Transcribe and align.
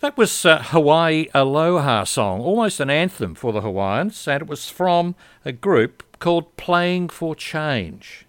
That 0.00 0.16
was 0.16 0.46
uh, 0.46 0.62
Hawaii 0.62 1.26
Aloha 1.34 2.04
song, 2.04 2.40
almost 2.40 2.80
an 2.80 2.88
anthem 2.88 3.34
for 3.34 3.52
the 3.52 3.60
Hawaiians, 3.60 4.26
and 4.26 4.40
it 4.40 4.48
was 4.48 4.70
from 4.70 5.14
a 5.44 5.52
group 5.52 6.02
called 6.18 6.56
Playing 6.56 7.10
for 7.10 7.34
Change. 7.34 8.24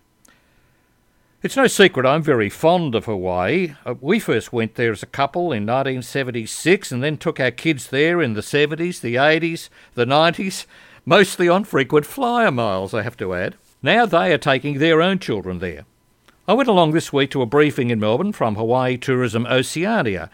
It's 1.42 1.55
no 1.55 1.68
secret 1.68 2.05
I'm 2.05 2.21
very 2.23 2.49
fond 2.49 2.94
of 2.94 3.05
Hawaii. 3.05 3.76
Uh, 3.86 3.96
we 4.02 4.20
first 4.20 4.52
went 4.52 4.76
there 4.76 4.92
as 4.92 5.02
a 5.02 5.05
couple 5.05 5.54
in 5.54 5.65
1976 5.65 6.92
and 6.92 7.02
then 7.02 7.15
took 7.15 7.39
our 7.39 7.52
kids 7.52 7.88
there 7.88 8.22
in 8.22 8.34
the 8.34 8.42
70s, 8.42 9.00
the 9.00 9.16
80s, 9.16 9.70
the 9.94 10.06
90s, 10.06 10.66
mostly 11.06 11.48
on 11.48 11.64
frequent 11.64 12.06
flyer 12.06 12.52
miles, 12.52 12.94
I 12.94 13.04
have 13.04 13.16
to 13.16 13.34
add. 13.34 13.56
Now 13.82 14.06
they 14.06 14.34
are 14.34 14.38
taking 14.38 14.80
their 14.80 15.02
own 15.02 15.20
children 15.20 15.60
there. 15.60 15.86
I 16.50 16.54
went 16.54 16.68
along 16.68 16.92
this 16.92 17.14
week 17.14 17.32
to 17.32 17.42
a 17.42 17.46
briefing 17.46 17.92
in 17.92 18.00
Melbourne 18.02 18.34
from 18.34 18.56
Hawaii 18.56 18.98
Tourism 18.98 19.46
Oceania 19.46 20.30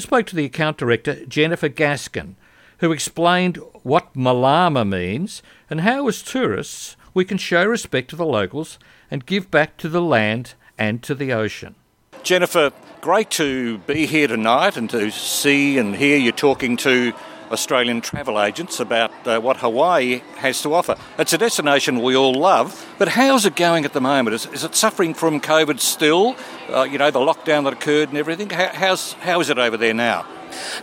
I 0.00 0.02
spoke 0.02 0.24
to 0.28 0.36
the 0.36 0.46
account 0.46 0.78
director, 0.78 1.26
Jennifer 1.26 1.68
Gaskin, 1.68 2.36
who 2.78 2.90
explained 2.90 3.58
what 3.82 4.14
Malama 4.14 4.88
means 4.88 5.42
and 5.68 5.82
how, 5.82 6.08
as 6.08 6.22
tourists, 6.22 6.96
we 7.12 7.26
can 7.26 7.36
show 7.36 7.66
respect 7.66 8.08
to 8.08 8.16
the 8.16 8.24
locals 8.24 8.78
and 9.10 9.26
give 9.26 9.50
back 9.50 9.76
to 9.76 9.90
the 9.90 10.00
land 10.00 10.54
and 10.78 11.02
to 11.02 11.14
the 11.14 11.34
ocean. 11.34 11.74
Jennifer, 12.22 12.72
great 13.02 13.28
to 13.32 13.76
be 13.80 14.06
here 14.06 14.26
tonight 14.26 14.78
and 14.78 14.88
to 14.88 15.10
see 15.10 15.76
and 15.76 15.96
hear 15.96 16.16
you 16.16 16.32
talking 16.32 16.78
to 16.78 17.12
Australian 17.50 18.00
travel 18.00 18.40
agents 18.40 18.80
about 18.80 19.10
uh, 19.26 19.40
what 19.40 19.58
Hawaii 19.58 20.22
has 20.36 20.62
to 20.62 20.74
offer. 20.74 20.96
It's 21.18 21.32
a 21.32 21.38
destination 21.38 22.00
we 22.02 22.16
all 22.16 22.34
love, 22.34 22.86
but 22.98 23.08
how's 23.08 23.44
it 23.44 23.56
going 23.56 23.84
at 23.84 23.92
the 23.92 24.00
moment? 24.00 24.34
Is, 24.34 24.46
is 24.46 24.64
it 24.64 24.74
suffering 24.74 25.14
from 25.14 25.40
COVID 25.40 25.80
still? 25.80 26.36
Uh, 26.68 26.84
you 26.84 26.98
know, 26.98 27.10
the 27.10 27.18
lockdown 27.18 27.64
that 27.64 27.72
occurred 27.72 28.10
and 28.10 28.18
everything? 28.18 28.50
How, 28.50 28.68
how's, 28.68 29.12
how 29.14 29.40
is 29.40 29.50
it 29.50 29.58
over 29.58 29.76
there 29.76 29.94
now? 29.94 30.26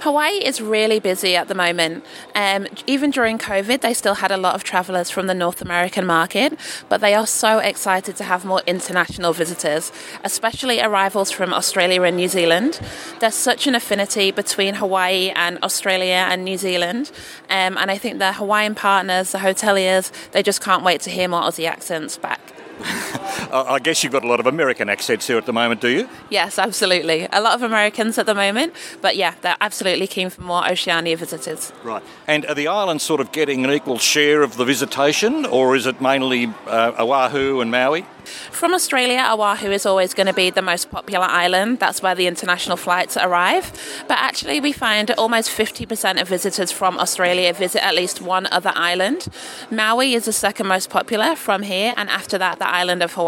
Hawaii 0.02 0.44
is 0.44 0.62
really 0.62 1.00
busy 1.00 1.36
at 1.36 1.48
the 1.48 1.56
moment. 1.56 2.04
Um, 2.36 2.68
even 2.86 3.12
during 3.12 3.38
COVID, 3.38 3.82
they 3.82 3.94
still 3.94 4.16
had 4.16 4.32
a 4.32 4.38
lot 4.38 4.56
of 4.56 4.64
travellers 4.64 5.10
from 5.10 5.28
the 5.28 5.34
North 5.34 5.62
American 5.62 6.06
market, 6.06 6.58
but 6.90 7.02
they 7.02 7.14
are 7.14 7.28
so 7.28 7.60
excited 7.60 8.16
to 8.18 8.24
have 8.24 8.46
more 8.46 8.62
international 8.68 9.34
visitors, 9.34 9.92
especially 10.24 10.82
arrivals 10.82 11.32
from 11.32 11.54
Australia 11.54 12.04
and 12.04 12.18
New 12.18 12.28
Zealand. 12.28 12.80
There's 13.20 13.36
such 13.36 13.68
an 13.68 13.76
affinity 13.76 14.32
between 14.32 14.76
Hawaii 14.76 15.32
and 15.36 15.58
Australia 15.64 16.26
and 16.30 16.44
New 16.44 16.58
Zealand, 16.58 17.12
um, 17.50 17.78
and 17.78 17.92
I 17.92 17.98
think 17.98 18.20
the 18.20 18.34
Hawaiian 18.34 18.76
partners, 18.76 19.32
the 19.32 19.40
hoteliers, 19.40 20.12
they 20.32 20.44
just 20.44 20.62
can't 20.62 20.84
wait 20.84 21.02
to 21.02 21.10
hear 21.10 21.28
more 21.28 21.42
Aussie 21.42 21.68
accents 21.68 22.18
back. 22.18 22.42
I 23.52 23.80
guess 23.80 24.04
you've 24.04 24.14
got 24.14 24.24
a 24.24 24.28
lot 24.28 24.40
of 24.40 24.48
American 24.48 24.90
accents 24.90 25.28
here 25.28 25.38
at 25.38 25.46
the 25.46 25.54
moment, 25.54 25.82
do 25.82 25.90
you? 25.90 26.10
Yes, 26.30 26.60
absolutely. 26.60 27.28
A 27.32 27.42
lot 27.42 27.56
of 27.56 27.64
Americans 27.64 28.18
at 28.18 28.26
the 28.26 28.36
moment, 28.36 28.74
but 29.02 29.16
yeah, 29.16 29.36
they're 29.42 29.58
absolutely 29.62 30.08
keen 30.08 30.30
for 30.30 30.42
more 30.42 30.68
Oceania 30.70 31.18
visitors. 31.18 31.72
Right. 31.84 32.04
And 32.28 32.46
are 32.46 32.56
the 32.56 32.68
islands 32.68 33.04
sort 33.04 33.22
of 33.22 33.32
getting 33.32 33.64
an 33.66 33.72
equal 33.72 33.98
share 34.00 34.42
of 34.42 34.58
the 34.58 34.66
visitation, 34.66 35.46
or 35.46 35.76
is 35.76 35.86
it 35.86 36.02
mainly 36.02 36.54
uh, 36.68 36.94
Oahu 37.00 37.62
and 37.62 37.72
Maui? 37.72 38.06
From 38.52 38.74
Australia, 38.74 39.26
Oahu 39.32 39.72
is 39.72 39.86
always 39.86 40.14
going 40.14 40.28
to 40.28 40.34
be 40.34 40.50
the 40.50 40.62
most 40.62 40.92
popular 40.92 41.26
island. 41.26 41.80
That's 41.80 42.02
where 42.02 42.16
the 42.16 42.28
international 42.28 42.78
flights 42.78 43.16
arrive. 43.16 43.72
But 44.08 44.18
actually, 44.18 44.60
we 44.60 44.74
find 44.74 45.12
almost 45.12 45.50
50% 45.50 46.22
of 46.22 46.28
visitors 46.28 46.72
from 46.72 47.00
Australia 47.00 47.54
visit 47.54 47.86
at 47.86 47.96
least 47.96 48.22
one 48.22 48.48
other 48.52 48.74
island. 48.76 49.28
Maui 49.72 50.14
is 50.14 50.26
the 50.26 50.34
second 50.34 50.68
most 50.68 50.90
popular 50.90 51.36
from 51.36 51.64
here, 51.64 51.94
and 51.96 52.10
after 52.10 52.38
that, 52.38 52.60
the 52.60 52.68
island 52.68 53.02
of 53.02 53.14
Hawaii. 53.14 53.27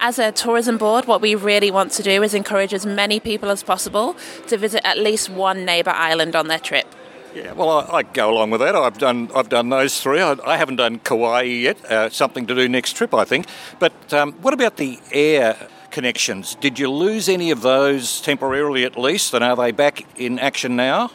As 0.00 0.18
a 0.18 0.32
tourism 0.32 0.78
board, 0.78 1.06
what 1.06 1.20
we 1.20 1.34
really 1.34 1.70
want 1.70 1.92
to 1.92 2.02
do 2.02 2.22
is 2.22 2.34
encourage 2.34 2.72
as 2.72 2.86
many 2.86 3.20
people 3.20 3.50
as 3.50 3.62
possible 3.62 4.16
to 4.46 4.56
visit 4.56 4.86
at 4.86 4.98
least 4.98 5.28
one 5.30 5.64
neighbour 5.64 5.90
island 5.90 6.36
on 6.36 6.48
their 6.48 6.58
trip. 6.58 6.86
Yeah, 7.34 7.52
well, 7.52 7.70
I, 7.70 7.98
I, 7.98 8.02
go 8.02 8.30
along 8.30 8.50
with 8.50 8.60
that. 8.60 8.74
I've 8.74 8.98
done 8.98 9.30
I've 9.34 9.48
done 9.48 9.68
those 9.68 10.00
three. 10.00 10.20
I, 10.20 10.36
I 10.46 10.56
haven't 10.56 10.76
done 10.76 10.98
Kauai 10.98 11.42
yet. 11.42 11.84
Uh, 11.84 12.08
something 12.10 12.46
to 12.46 12.54
do 12.54 12.68
next 12.68 12.96
trip, 12.96 13.12
I 13.12 13.24
think. 13.24 13.46
But 13.78 14.12
um, 14.14 14.32
what 14.40 14.54
about 14.54 14.76
the 14.76 14.98
air 15.12 15.68
connections? 15.90 16.54
Did 16.56 16.78
you 16.78 16.90
lose 16.90 17.28
any 17.28 17.50
of 17.50 17.62
those 17.62 18.20
temporarily, 18.20 18.84
at 18.84 18.98
least? 18.98 19.34
And 19.34 19.44
are 19.44 19.56
they 19.56 19.72
back 19.72 20.06
in 20.18 20.38
action 20.38 20.74
now? 20.74 21.10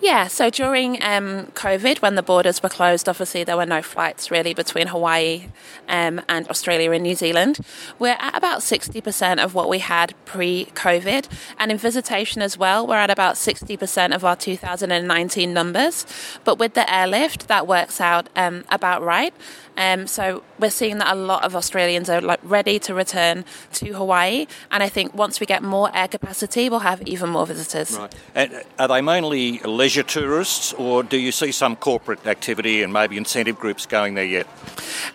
Yeah, 0.00 0.26
so 0.26 0.50
during 0.50 1.02
um, 1.02 1.46
COVID, 1.54 2.00
when 2.02 2.14
the 2.14 2.22
borders 2.22 2.62
were 2.62 2.68
closed, 2.68 3.08
obviously 3.08 3.44
there 3.44 3.56
were 3.56 3.66
no 3.66 3.82
flights 3.82 4.30
really 4.30 4.54
between 4.54 4.88
Hawaii 4.88 5.48
um, 5.88 6.20
and 6.28 6.48
Australia 6.48 6.90
and 6.92 7.02
New 7.02 7.14
Zealand. 7.14 7.58
We're 7.98 8.16
at 8.18 8.36
about 8.36 8.60
60% 8.60 9.42
of 9.42 9.54
what 9.54 9.68
we 9.68 9.80
had 9.80 10.14
pre 10.24 10.66
COVID. 10.74 11.28
And 11.58 11.70
in 11.70 11.78
visitation 11.78 12.42
as 12.42 12.56
well, 12.56 12.86
we're 12.86 12.96
at 12.96 13.10
about 13.10 13.34
60% 13.34 14.14
of 14.14 14.24
our 14.24 14.36
2019 14.36 15.52
numbers. 15.52 16.06
But 16.44 16.58
with 16.58 16.74
the 16.74 16.92
airlift, 16.92 17.48
that 17.48 17.66
works 17.66 18.00
out 18.00 18.28
um, 18.36 18.64
about 18.70 19.02
right. 19.02 19.34
Um, 19.78 20.08
so 20.08 20.42
we're 20.58 20.70
seeing 20.70 20.98
that 20.98 21.12
a 21.12 21.14
lot 21.14 21.44
of 21.44 21.54
Australians 21.54 22.10
are 22.10 22.20
like 22.20 22.40
ready 22.42 22.80
to 22.80 22.94
return 22.94 23.44
to 23.74 23.94
Hawaii, 23.94 24.46
and 24.72 24.82
I 24.82 24.88
think 24.88 25.14
once 25.14 25.38
we 25.38 25.46
get 25.46 25.62
more 25.62 25.88
air 25.94 26.08
capacity, 26.08 26.68
we'll 26.68 26.80
have 26.80 27.00
even 27.06 27.30
more 27.30 27.46
visitors. 27.46 27.96
Right. 27.96 28.12
And 28.34 28.64
are 28.78 28.88
they 28.88 29.00
mainly 29.00 29.58
leisure 29.60 30.02
tourists, 30.02 30.72
or 30.72 31.04
do 31.04 31.16
you 31.16 31.30
see 31.30 31.52
some 31.52 31.76
corporate 31.76 32.26
activity 32.26 32.82
and 32.82 32.92
maybe 32.92 33.16
incentive 33.16 33.56
groups 33.58 33.86
going 33.86 34.14
there 34.14 34.24
yet? 34.24 34.48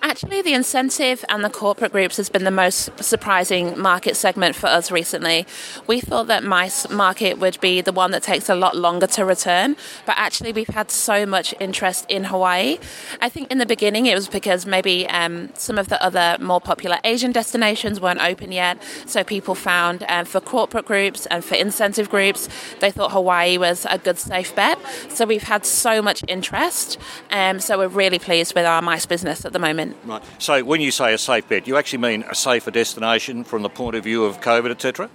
Actually, 0.01 0.41
the 0.41 0.53
incentive 0.53 1.25
and 1.28 1.44
the 1.44 1.50
corporate 1.50 1.91
groups 1.91 2.16
has 2.16 2.30
been 2.30 2.45
the 2.45 2.51
most 2.51 3.03
surprising 3.03 3.78
market 3.78 4.16
segment 4.16 4.56
for 4.56 4.68
us 4.68 4.91
recently. 4.91 5.45
We 5.88 6.00
thought 6.00 6.28
that 6.28 6.44
MICE 6.44 6.90
market 6.90 7.38
would 7.38 7.59
be 7.59 7.81
the 7.81 7.91
one 7.91 8.12
that 8.12 8.24
takes 8.24 8.47
a 8.47 8.56
lot 8.56 8.78
longer 8.78 9.07
to 9.07 9.25
return, 9.25 9.75
but 10.06 10.16
actually, 10.18 10.53
we've 10.53 10.69
had 10.69 10.90
so 10.90 11.25
much 11.25 11.53
interest 11.59 12.06
in 12.07 12.25
Hawaii. 12.25 12.78
I 13.19 13.28
think 13.28 13.51
in 13.51 13.57
the 13.57 13.66
beginning 13.66 14.06
it 14.06 14.16
was 14.16 14.30
because 14.30 14.53
because 14.53 14.68
maybe 14.68 15.08
um, 15.08 15.50
some 15.56 15.80
of 15.80 15.90
the 15.90 16.00
other 16.03 16.38
more 16.40 16.62
popular 16.62 17.00
Asian 17.03 17.31
destinations 17.31 18.00
weren't 18.00 18.22
open 18.22 18.52
yet. 18.52 18.78
So 19.08 19.24
people 19.24 19.56
found 19.56 20.06
um, 20.08 20.25
for 20.25 20.40
corporate 20.40 20.86
groups 20.86 21.25
and 21.28 21.44
for 21.44 21.56
incentive 21.56 22.08
groups, 22.08 22.47
they 22.80 22.92
thought 22.92 23.12
Hawaii 23.12 23.58
was 23.58 23.88
a 23.90 23.97
good, 23.97 24.19
safe 24.19 24.56
bet. 24.56 24.78
So 25.09 25.25
we've 25.25 25.42
had 25.42 25.66
so 25.66 26.03
much 26.03 26.24
interest. 26.28 27.00
Um, 27.31 27.59
so 27.59 27.80
we're 27.80 27.88
really 27.88 28.19
pleased 28.19 28.53
with 28.53 28.66
our 28.66 28.81
MICE 28.84 29.08
business 29.08 29.44
at 29.44 29.53
the 29.53 29.59
moment. 29.59 29.97
Right. 30.06 30.24
So 30.38 30.63
when 30.63 30.81
you 30.81 30.92
say 30.92 31.16
a 31.16 31.18
safe 31.18 31.50
bet, 31.50 31.68
you 31.68 31.75
actually 31.75 32.00
mean 32.00 32.24
a 32.30 32.36
safer 32.36 32.69
destination 32.69 33.44
from 33.44 33.63
the 33.63 33.69
point 33.69 33.96
of 33.96 34.03
view 34.03 34.24
of 34.24 34.40
COVID, 34.40 34.69
etc.? 34.69 35.09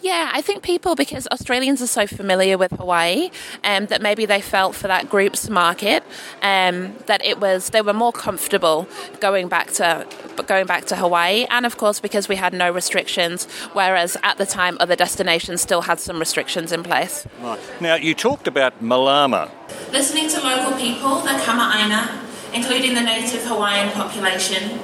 Yeah, 0.00 0.30
I 0.32 0.42
think 0.42 0.62
people, 0.62 0.94
because 0.94 1.26
Australians 1.32 1.82
are 1.82 1.88
so 1.88 2.06
familiar 2.06 2.56
with 2.56 2.70
Hawaii, 2.70 3.30
um, 3.64 3.86
that 3.86 4.00
maybe 4.00 4.26
they 4.26 4.40
felt 4.40 4.76
for 4.76 4.86
that 4.86 5.10
group's 5.10 5.48
market 5.48 6.04
um, 6.40 6.94
that 7.06 7.24
it 7.24 7.40
was 7.40 7.70
they 7.70 7.82
were 7.82 7.92
more 7.92 8.12
comfortable 8.12 8.75
going 9.20 9.48
back 9.48 9.72
to 9.80 10.06
going 10.46 10.66
back 10.66 10.84
to 10.86 10.96
Hawaii, 10.96 11.46
and 11.48 11.64
of 11.64 11.76
course 11.76 11.98
because 12.00 12.28
we 12.28 12.36
had 12.36 12.52
no 12.52 12.70
restrictions, 12.70 13.46
whereas 13.72 14.16
at 14.22 14.36
the 14.36 14.46
time 14.46 14.76
other 14.80 14.96
destinations 14.96 15.60
still 15.60 15.82
had 15.82 15.98
some 15.98 16.18
restrictions 16.18 16.72
in 16.72 16.82
place. 16.82 17.26
Right. 17.40 17.60
Now 17.80 17.94
you 17.94 18.14
talked 18.14 18.46
about 18.46 18.72
Malama. 18.82 19.50
Listening 19.92 20.28
to 20.34 20.40
local 20.40 20.76
people, 20.78 21.20
the 21.20 21.36
Kama'aina, 21.44 22.02
including 22.52 22.94
the 22.94 23.06
native 23.14 23.44
Hawaiian 23.44 23.90
population, 23.92 24.80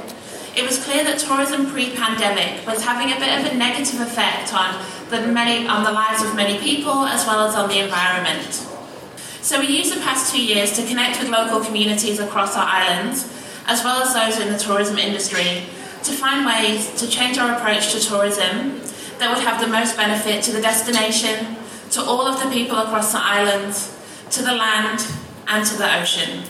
it 0.55 0.65
was 0.69 0.85
clear 0.85 1.03
that 1.05 1.19
tourism 1.19 1.67
pre-pandemic 1.71 2.67
was 2.67 2.85
having 2.85 3.13
a 3.13 3.19
bit 3.19 3.33
of 3.39 3.53
a 3.53 3.55
negative 3.57 4.01
effect 4.01 4.53
on 4.53 4.69
the 5.09 5.27
many 5.27 5.67
on 5.67 5.83
the 5.85 5.93
lives 5.93 6.23
of 6.23 6.35
many 6.35 6.59
people 6.59 7.07
as 7.07 7.27
well 7.27 7.47
as 7.47 7.55
on 7.55 7.69
the 7.69 7.79
environment. 7.79 8.53
So 9.41 9.59
we 9.61 9.67
used 9.67 9.95
the 9.95 10.01
past 10.01 10.33
two 10.33 10.43
years 10.43 10.73
to 10.77 10.87
connect 10.87 11.19
with 11.19 11.29
local 11.29 11.65
communities 11.65 12.21
across 12.21 12.57
our 12.57 12.67
islands 12.67 13.25
as 13.67 13.85
well 13.85 14.03
as 14.03 14.15
those 14.15 14.45
in 14.45 14.53
the 14.53 14.59
tourism 14.59 14.99
industry, 14.99 15.65
to 16.03 16.13
find 16.13 16.45
ways 16.45 16.93
to 17.01 17.09
change 17.09 17.39
our 17.39 17.57
approach 17.57 17.93
to 17.93 18.01
tourism 18.01 18.81
that 19.19 19.35
would 19.35 19.45
have 19.45 19.61
the 19.61 19.69
most 19.69 19.97
benefit 19.97 20.43
to 20.43 20.53
the 20.53 20.61
destination, 20.61 21.57
to 21.91 22.03
all 22.03 22.27
of 22.27 22.43
the 22.43 22.51
people 22.51 22.77
across 22.77 23.13
the 23.13 23.21
island, 23.23 23.75
to 24.31 24.43
the 24.43 24.55
land, 24.55 25.07
and 25.47 25.65
to 25.67 25.77
the 25.77 26.01
ocean. 26.01 26.43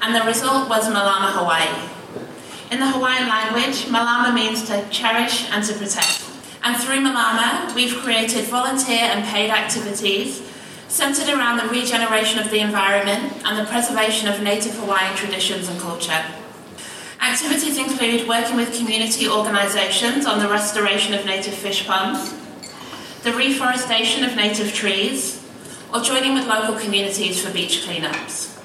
And 0.00 0.14
the 0.14 0.22
result 0.22 0.68
was 0.68 0.86
Malama 0.86 1.32
Hawaii. 1.32 1.90
In 2.70 2.78
the 2.78 2.90
Hawaiian 2.90 3.28
language, 3.28 3.86
Malama 3.86 4.34
means 4.34 4.62
to 4.68 4.86
cherish 4.90 5.50
and 5.50 5.64
to 5.64 5.72
protect. 5.74 6.22
And 6.62 6.76
through 6.76 7.00
Malama, 7.00 7.74
we've 7.74 7.96
created 7.96 8.44
volunteer 8.44 9.00
and 9.00 9.24
paid 9.24 9.50
activities 9.50 10.42
centered 10.88 11.28
around 11.28 11.56
the 11.58 11.68
regeneration 11.68 12.38
of 12.38 12.50
the 12.50 12.60
environment 12.60 13.32
and 13.44 13.58
the 13.58 13.68
preservation 13.68 14.28
of 14.28 14.42
native 14.42 14.74
Hawaiian 14.76 15.16
traditions 15.16 15.68
and 15.68 15.80
culture. 15.80 16.24
Activities 17.24 17.78
include 17.78 18.28
working 18.28 18.54
with 18.54 18.76
community 18.76 19.26
organisations 19.26 20.26
on 20.26 20.40
the 20.40 20.46
restoration 20.46 21.14
of 21.14 21.24
native 21.24 21.54
fish 21.54 21.86
ponds, 21.86 22.34
the 23.22 23.32
reforestation 23.32 24.24
of 24.24 24.36
native 24.36 24.74
trees, 24.74 25.42
or 25.92 26.02
joining 26.02 26.34
with 26.34 26.46
local 26.46 26.78
communities 26.78 27.42
for 27.42 27.50
beach 27.50 27.86
cleanups. 27.86 28.60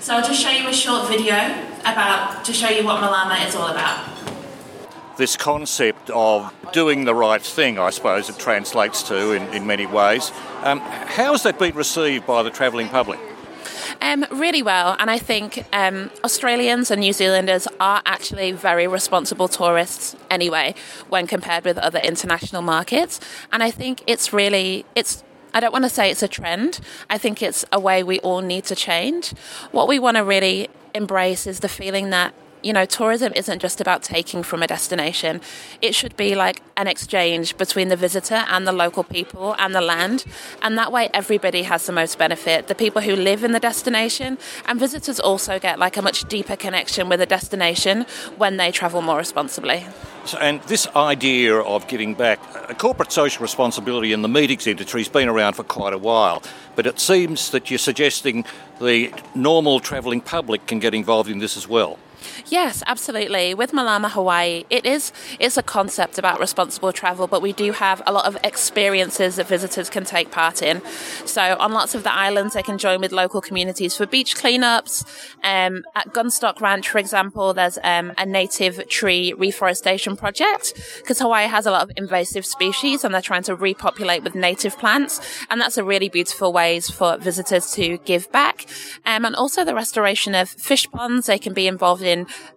So 0.00 0.14
I'll 0.14 0.22
just 0.22 0.40
show 0.40 0.50
you 0.50 0.68
a 0.68 0.72
short 0.72 1.08
video 1.08 1.34
about 1.80 2.44
to 2.44 2.52
show 2.52 2.68
you 2.68 2.84
what 2.84 3.02
Malama 3.02 3.44
is 3.44 3.56
all 3.56 3.68
about. 3.68 4.08
This 5.16 5.36
concept 5.36 6.08
of 6.10 6.54
doing 6.72 7.04
the 7.04 7.16
right 7.16 7.42
thing, 7.42 7.80
I 7.80 7.90
suppose 7.90 8.30
it 8.30 8.38
translates 8.38 9.02
to 9.08 9.32
in, 9.32 9.42
in 9.52 9.66
many 9.66 9.86
ways. 9.86 10.30
Um, 10.62 10.78
how 10.78 11.32
has 11.32 11.42
that 11.42 11.58
been 11.58 11.74
received 11.74 12.26
by 12.26 12.44
the 12.44 12.50
travelling 12.50 12.88
public? 12.88 13.18
Um, 14.00 14.24
really 14.30 14.62
well, 14.62 14.96
and 14.98 15.10
I 15.10 15.18
think 15.18 15.66
um, 15.72 16.10
Australians 16.22 16.90
and 16.90 17.00
New 17.00 17.12
Zealanders 17.12 17.66
are 17.80 18.00
actually 18.06 18.52
very 18.52 18.86
responsible 18.86 19.48
tourists 19.48 20.14
anyway, 20.30 20.74
when 21.08 21.26
compared 21.26 21.64
with 21.64 21.78
other 21.78 21.98
international 21.98 22.62
markets. 22.62 23.18
And 23.52 23.62
I 23.62 23.70
think 23.72 24.02
it's 24.06 24.32
really 24.32 24.84
it's 24.94 25.24
I 25.52 25.60
don't 25.60 25.72
want 25.72 25.84
to 25.84 25.90
say 25.90 26.10
it's 26.10 26.22
a 26.22 26.28
trend. 26.28 26.80
I 27.10 27.18
think 27.18 27.42
it's 27.42 27.64
a 27.72 27.80
way 27.80 28.02
we 28.02 28.20
all 28.20 28.40
need 28.40 28.64
to 28.66 28.76
change. 28.76 29.30
What 29.72 29.88
we 29.88 29.98
want 29.98 30.16
to 30.16 30.24
really 30.24 30.68
embrace 30.94 31.46
is 31.46 31.60
the 31.60 31.68
feeling 31.68 32.10
that 32.10 32.34
you 32.62 32.72
know, 32.72 32.84
tourism 32.84 33.32
isn't 33.34 33.60
just 33.60 33.80
about 33.80 34.02
taking 34.02 34.42
from 34.42 34.62
a 34.62 34.66
destination. 34.66 35.40
It 35.80 35.94
should 35.94 36.16
be 36.16 36.34
like 36.34 36.62
an 36.76 36.86
exchange 36.86 37.56
between 37.56 37.88
the 37.88 37.96
visitor 37.96 38.44
and 38.48 38.66
the 38.66 38.72
local 38.72 39.04
people 39.04 39.54
and 39.58 39.74
the 39.74 39.80
land. 39.80 40.24
And 40.62 40.76
that 40.78 40.92
way, 40.92 41.10
everybody 41.12 41.62
has 41.64 41.86
the 41.86 41.92
most 41.92 42.18
benefit. 42.18 42.68
The 42.68 42.74
people 42.74 43.02
who 43.02 43.16
live 43.16 43.44
in 43.44 43.52
the 43.52 43.60
destination 43.60 44.38
and 44.66 44.78
visitors 44.78 45.20
also 45.20 45.58
get 45.58 45.78
like 45.78 45.96
a 45.96 46.02
much 46.02 46.28
deeper 46.28 46.56
connection 46.56 47.08
with 47.08 47.20
the 47.20 47.26
destination 47.26 48.06
when 48.36 48.56
they 48.56 48.70
travel 48.70 49.02
more 49.02 49.18
responsibly. 49.18 49.86
So, 50.24 50.38
and 50.38 50.60
this 50.64 50.86
idea 50.94 51.56
of 51.56 51.88
giving 51.88 52.14
back 52.14 52.38
a 52.68 52.74
corporate 52.74 53.12
social 53.12 53.42
responsibility 53.42 54.12
in 54.12 54.22
the 54.22 54.28
meetings 54.28 54.66
industry 54.66 55.00
has 55.00 55.08
been 55.08 55.28
around 55.28 55.54
for 55.54 55.64
quite 55.64 55.94
a 55.94 55.98
while, 55.98 56.42
but 56.76 56.86
it 56.86 57.00
seems 57.00 57.50
that 57.50 57.70
you're 57.70 57.78
suggesting 57.78 58.44
the 58.80 59.12
normal 59.34 59.80
travelling 59.80 60.20
public 60.20 60.66
can 60.66 60.78
get 60.78 60.94
involved 60.94 61.30
in 61.30 61.38
this 61.38 61.56
as 61.56 61.66
well. 61.66 61.98
Yes, 62.48 62.82
absolutely. 62.86 63.54
With 63.54 63.72
Malama 63.72 64.10
Hawaii, 64.10 64.64
it 64.70 64.86
is 64.86 65.12
it's 65.38 65.56
a 65.56 65.62
concept 65.62 66.18
about 66.18 66.40
responsible 66.40 66.92
travel, 66.92 67.26
but 67.26 67.42
we 67.42 67.52
do 67.52 67.72
have 67.72 68.02
a 68.06 68.12
lot 68.12 68.26
of 68.26 68.36
experiences 68.42 69.36
that 69.36 69.46
visitors 69.46 69.90
can 69.90 70.04
take 70.04 70.30
part 70.30 70.62
in. 70.62 70.82
So 71.24 71.56
on 71.58 71.72
lots 71.72 71.94
of 71.94 72.02
the 72.02 72.12
islands, 72.12 72.54
they 72.54 72.62
can 72.62 72.78
join 72.78 73.00
with 73.00 73.12
local 73.12 73.40
communities 73.40 73.96
for 73.96 74.06
beach 74.06 74.36
cleanups. 74.36 75.04
Um, 75.44 75.84
at 75.94 76.12
Gunstock 76.12 76.60
Ranch, 76.60 76.88
for 76.88 76.98
example, 76.98 77.54
there's 77.54 77.78
um, 77.84 78.12
a 78.18 78.26
native 78.26 78.88
tree 78.88 79.32
reforestation 79.32 80.16
project 80.16 80.74
because 80.98 81.18
Hawaii 81.18 81.46
has 81.46 81.66
a 81.66 81.70
lot 81.70 81.82
of 81.82 81.90
invasive 81.96 82.44
species 82.46 83.04
and 83.04 83.14
they're 83.14 83.20
trying 83.20 83.44
to 83.44 83.54
repopulate 83.54 84.22
with 84.22 84.34
native 84.34 84.78
plants, 84.78 85.20
and 85.50 85.60
that's 85.60 85.76
a 85.76 85.84
really 85.84 86.08
beautiful 86.08 86.52
ways 86.52 86.90
for 86.90 87.16
visitors 87.18 87.70
to 87.72 87.98
give 87.98 88.30
back. 88.32 88.66
Um, 89.04 89.24
and 89.24 89.36
also 89.36 89.64
the 89.64 89.74
restoration 89.74 90.34
of 90.34 90.48
fish 90.48 90.90
ponds. 90.90 91.26
They 91.26 91.38
can 91.38 91.52
be 91.54 91.66
involved 91.66 92.02
in 92.02 92.07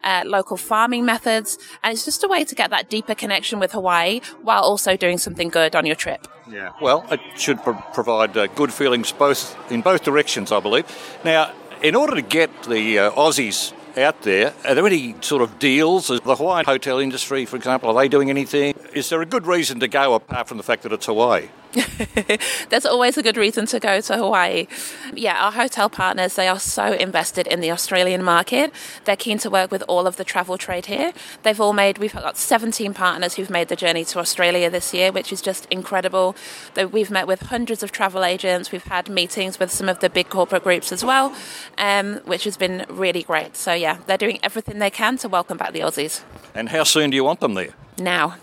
uh, 0.03 0.23
local 0.25 0.57
farming 0.57 1.05
methods. 1.05 1.57
And 1.83 1.93
it's 1.93 2.05
just 2.05 2.23
a 2.23 2.27
way 2.27 2.43
to 2.43 2.55
get 2.55 2.69
that 2.69 2.89
deeper 2.89 3.15
connection 3.15 3.59
with 3.59 3.71
Hawaii 3.71 4.21
while 4.41 4.63
also 4.63 4.95
doing 4.97 5.17
something 5.17 5.49
good 5.49 5.75
on 5.75 5.85
your 5.85 5.95
trip. 5.95 6.27
Yeah. 6.49 6.71
Well, 6.81 7.05
it 7.11 7.21
should 7.35 7.61
pro- 7.63 7.83
provide 7.93 8.35
uh, 8.37 8.47
good 8.47 8.73
feelings 8.73 9.11
both 9.11 9.55
in 9.71 9.81
both 9.81 10.03
directions, 10.03 10.51
I 10.51 10.59
believe. 10.59 10.85
Now, 11.23 11.51
in 11.81 11.95
order 11.95 12.15
to 12.15 12.21
get 12.21 12.49
the 12.63 12.99
uh, 12.99 13.11
Aussies 13.11 13.73
out 13.97 14.21
there, 14.21 14.53
are 14.65 14.75
there 14.75 14.85
any 14.87 15.15
sort 15.21 15.41
of 15.41 15.59
deals? 15.59 16.07
The 16.07 16.35
Hawaiian 16.35 16.65
hotel 16.65 16.99
industry, 16.99 17.45
for 17.45 17.55
example, 17.55 17.89
are 17.89 18.01
they 18.01 18.07
doing 18.07 18.29
anything? 18.29 18.75
Is 18.93 19.09
there 19.09 19.21
a 19.21 19.25
good 19.25 19.45
reason 19.47 19.79
to 19.79 19.87
go 19.87 20.13
apart 20.13 20.47
from 20.47 20.57
the 20.57 20.63
fact 20.63 20.83
that 20.83 20.93
it's 20.93 21.07
Hawaii? 21.07 21.49
There's 22.69 22.85
always 22.85 23.17
a 23.17 23.23
good 23.23 23.37
reason 23.37 23.65
to 23.67 23.79
go 23.79 24.01
to 24.01 24.17
Hawaii. 24.17 24.67
Yeah, 25.13 25.43
our 25.43 25.51
hotel 25.51 25.89
partners, 25.89 26.35
they 26.35 26.47
are 26.47 26.59
so 26.59 26.91
invested 26.93 27.47
in 27.47 27.61
the 27.61 27.71
Australian 27.71 28.23
market. 28.23 28.73
They're 29.05 29.15
keen 29.15 29.37
to 29.39 29.49
work 29.49 29.71
with 29.71 29.83
all 29.87 30.07
of 30.07 30.17
the 30.17 30.23
travel 30.23 30.57
trade 30.57 30.87
here. 30.87 31.13
They've 31.43 31.59
all 31.59 31.73
made, 31.73 31.97
we've 31.97 32.13
got 32.13 32.37
17 32.37 32.93
partners 32.93 33.35
who've 33.35 33.49
made 33.49 33.69
the 33.69 33.75
journey 33.75 34.03
to 34.05 34.19
Australia 34.19 34.69
this 34.69 34.93
year, 34.93 35.11
which 35.11 35.31
is 35.31 35.41
just 35.41 35.65
incredible. 35.71 36.35
We've 36.91 37.11
met 37.11 37.27
with 37.27 37.43
hundreds 37.43 37.83
of 37.83 37.91
travel 37.91 38.23
agents. 38.23 38.71
We've 38.71 38.83
had 38.83 39.09
meetings 39.09 39.59
with 39.59 39.71
some 39.71 39.87
of 39.87 39.99
the 39.99 40.09
big 40.09 40.29
corporate 40.29 40.63
groups 40.63 40.91
as 40.91 41.05
well, 41.05 41.33
um, 41.77 42.15
which 42.25 42.43
has 42.43 42.57
been 42.57 42.85
really 42.89 43.23
great. 43.23 43.55
So, 43.55 43.73
yeah, 43.73 43.99
they're 44.07 44.17
doing 44.17 44.39
everything 44.43 44.79
they 44.79 44.89
can 44.89 45.17
to 45.19 45.29
welcome 45.29 45.57
back 45.57 45.71
the 45.71 45.79
Aussies. 45.81 46.23
And 46.53 46.69
how 46.69 46.83
soon 46.83 47.11
do 47.11 47.15
you 47.15 47.23
want 47.23 47.39
them 47.39 47.53
there? 47.53 47.73
Now. 47.97 48.35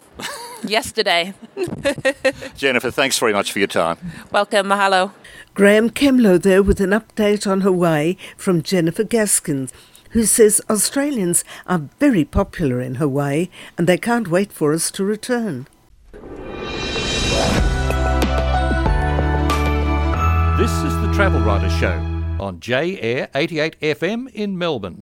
Yesterday. 0.64 1.34
Jennifer, 2.56 2.90
thanks 2.90 3.18
very 3.18 3.32
much 3.32 3.52
for 3.52 3.58
your 3.58 3.68
time. 3.68 3.98
Welcome, 4.32 4.66
mahalo. 4.66 5.12
Graeme 5.54 5.90
Kemlo 5.90 6.40
there 6.40 6.62
with 6.62 6.80
an 6.80 6.90
update 6.90 7.50
on 7.50 7.62
Hawaii 7.62 8.16
from 8.36 8.62
Jennifer 8.62 9.04
Gaskins, 9.04 9.72
who 10.10 10.24
says 10.24 10.60
Australians 10.70 11.44
are 11.66 11.88
very 11.98 12.24
popular 12.24 12.80
in 12.80 12.96
Hawaii 12.96 13.48
and 13.76 13.86
they 13.86 13.98
can't 13.98 14.28
wait 14.28 14.52
for 14.52 14.72
us 14.72 14.90
to 14.92 15.04
return. 15.04 15.66
This 20.58 20.72
is 20.72 20.94
the 21.00 21.12
Travel 21.14 21.40
Writer 21.40 21.70
Show 21.70 22.18
on 22.40 22.58
J 22.60 23.00
Air 23.00 23.28
88 23.34 23.80
FM 23.80 24.28
in 24.32 24.58
Melbourne. 24.58 25.00